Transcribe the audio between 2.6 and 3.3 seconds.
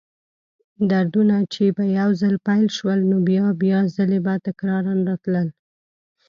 شول، نو